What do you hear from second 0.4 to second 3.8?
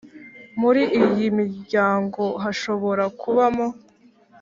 Muri iyi miryango hashobora kubamo